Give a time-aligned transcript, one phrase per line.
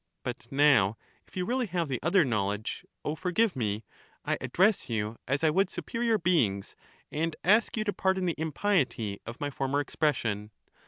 [0.23, 0.97] But now
[1.27, 3.83] if you really have the other knowledge, O forgive me:
[4.25, 6.75] I address you as I would superior beings,
[7.11, 10.49] and ask you to pardon the impiety of my former expression.